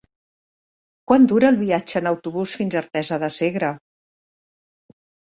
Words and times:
Quant 1.09 1.25
dura 1.31 1.49
el 1.53 1.59
viatge 1.59 1.99
en 1.99 2.09
autobús 2.11 2.55
fins 2.61 2.77
a 2.77 2.79
Artesa 2.81 3.19
de 3.25 3.29
Segre? 3.35 3.69